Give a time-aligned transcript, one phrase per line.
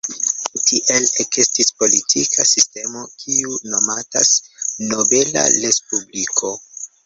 [0.69, 4.35] Tiel ekestis politika sistemo, kiu nomatas
[4.91, 6.57] "nobela respubliko".